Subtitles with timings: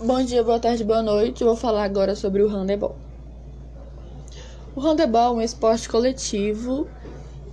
[0.00, 1.42] Bom dia, boa tarde, boa noite.
[1.42, 2.94] Vou falar agora sobre o handebol.
[4.76, 6.86] O handebol é um esporte coletivo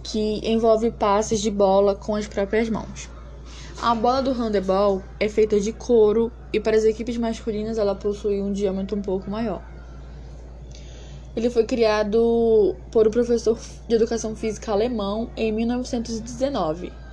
[0.04, 3.10] que envolve passes de bola com as próprias mãos.
[3.81, 8.39] A bola do handebol é feita de couro e para as equipes masculinas ela possui
[8.39, 9.63] um diâmetro um pouco maior.
[11.35, 13.57] Ele foi criado por um professor
[13.87, 17.05] de educação física alemão em 1919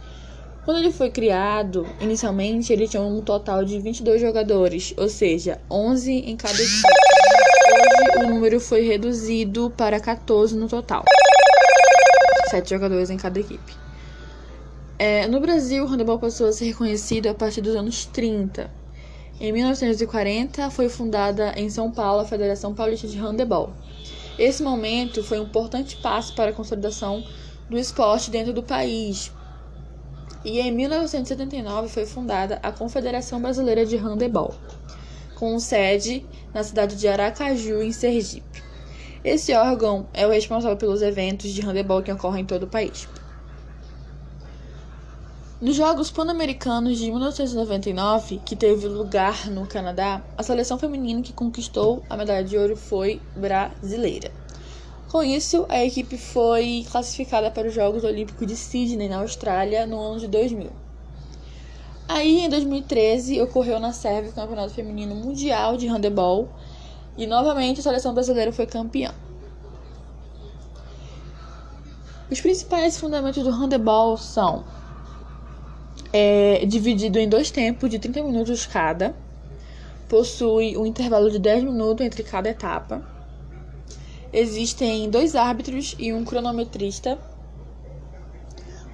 [0.65, 6.13] quando ele foi criado, inicialmente ele tinha um total de 22 jogadores, ou seja, 11
[6.13, 6.89] em cada equipe.
[7.73, 11.05] Hoje o número foi reduzido para 14 no total.
[12.51, 13.75] 7 jogadores em cada equipe.
[14.99, 18.71] É, no Brasil, o handebol passou a ser reconhecido a partir dos anos 30.
[19.41, 23.73] Em 1940, foi fundada em São Paulo a Federação Paulista de Handebol.
[24.39, 27.25] Esse momento foi um importante passo para a consolidação
[27.69, 29.33] do esporte dentro do país,
[30.45, 34.55] e em 1979 foi fundada a Confederação Brasileira de Handebol,
[35.35, 38.63] com sede na cidade de Aracaju, em Sergipe.
[39.25, 43.09] Esse órgão é o responsável pelos eventos de handebol que ocorrem em todo o país.
[45.61, 52.03] Nos Jogos Pan-Americanos de 1999, que teve lugar no Canadá, a seleção feminina que conquistou
[52.11, 54.42] a medalha de ouro foi brasileira.
[55.13, 60.01] Com isso, a equipe foi classificada para os Jogos Olímpicos de Sydney, na Austrália, no
[60.01, 60.71] ano de 2000.
[62.09, 66.49] Aí, em 2013, ocorreu na Sérvia o Campeonato Feminino Mundial de Handebol
[67.15, 69.13] e novamente a seleção brasileira foi campeã.
[72.31, 74.65] Os principais fundamentos do handebol são
[76.11, 79.15] é, dividido em dois tempos de 30 minutos cada,
[80.09, 83.13] possui um intervalo de 10 minutos entre cada etapa
[84.33, 87.19] Existem dois árbitros e um cronometrista.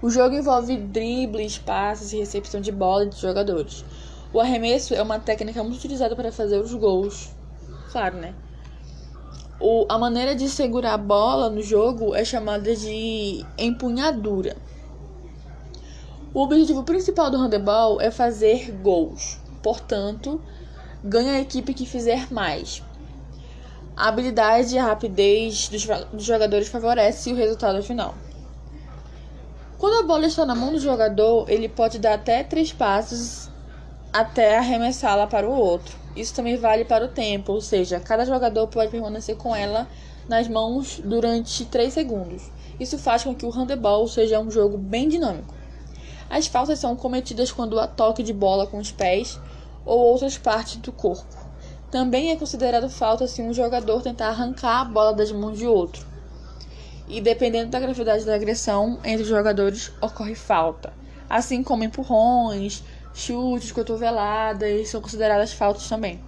[0.03, 3.85] O jogo envolve dribles, passes e recepção de bola entre jogadores.
[4.33, 7.31] O arremesso é uma técnica muito utilizada para fazer os gols.
[7.93, 8.35] Claro, né?
[9.61, 14.57] O, a maneira de segurar a bola no jogo é chamada de empunhadura.
[16.35, 19.39] O objetivo principal do handebol é fazer gols.
[19.63, 20.41] Portanto,
[21.03, 22.83] ganha a equipe que fizer mais.
[23.99, 25.69] A habilidade e a rapidez
[26.13, 28.15] dos jogadores favorece o resultado final.
[29.77, 33.51] Quando a bola está na mão do jogador, ele pode dar até três passos
[34.13, 35.97] até arremessá-la para o outro.
[36.15, 39.89] Isso também vale para o tempo, ou seja, cada jogador pode permanecer com ela
[40.29, 42.53] nas mãos durante 3 segundos.
[42.79, 45.53] Isso faz com que o handebol seja um jogo bem dinâmico.
[46.31, 49.41] As faltas são cometidas quando há toque de bola com os pés
[49.85, 51.48] ou outras partes do corpo.
[51.91, 56.07] Também é considerado falta se um jogador tentar arrancar a bola das mãos de outro.
[57.09, 60.93] E dependendo da gravidade da agressão entre os jogadores, ocorre falta.
[61.31, 62.85] Assim como empurrões,
[63.15, 66.21] chutes, cotoveladas são consideradas faltas também.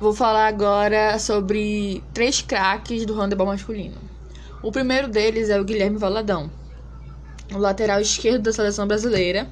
[0.00, 3.96] Vou falar agora sobre três craques do handebol masculino.
[4.60, 6.50] O primeiro deles é o Guilherme Valadão,
[7.54, 9.48] o lateral esquerdo da seleção brasileira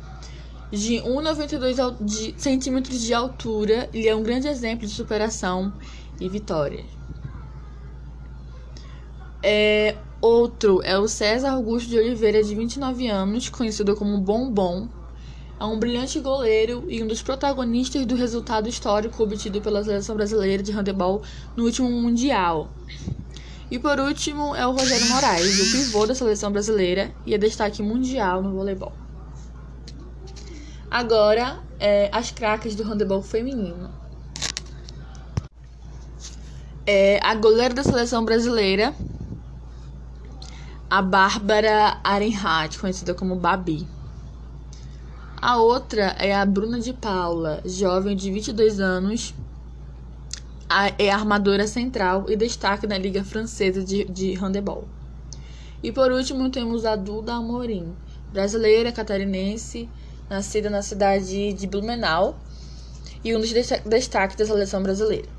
[0.70, 5.72] de 1,92 centímetros de altura, ele é um grande exemplo de superação
[6.20, 6.84] e vitória.
[9.42, 14.88] É, outro é o César Augusto de Oliveira, de 29 anos, conhecido como Bombom.
[15.60, 20.62] É um brilhante goleiro e um dos protagonistas do resultado histórico obtido pela seleção brasileira
[20.62, 21.22] de handebol
[21.56, 22.70] no último Mundial.
[23.70, 27.82] E por último é o Rogério Moraes, o pivô da seleção brasileira e é destaque
[27.82, 29.03] mundial no voleibol.
[30.94, 33.90] Agora, é, as craques do handebol feminino.
[36.86, 38.94] É, a goleira da seleção brasileira,
[40.88, 43.88] a Bárbara Arenhardt, conhecida como Babi.
[45.42, 49.34] A outra é a Bruna de Paula, jovem de 22 anos,
[50.96, 54.86] é armadora central e destaque na Liga Francesa de, de Handebol.
[55.82, 57.96] E por último temos a Duda Amorim,
[58.32, 59.88] brasileira catarinense,
[60.28, 62.38] nascida na cidade de Blumenau
[63.22, 63.52] e um dos
[63.84, 65.33] destaques da seleção brasileira.